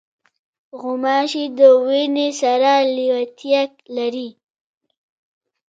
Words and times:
غوماشې 0.81 1.45
د 1.57 1.59
وینې 1.85 2.27
سره 2.41 2.71
لیوالتیا 2.95 3.61
لري. 3.97 4.29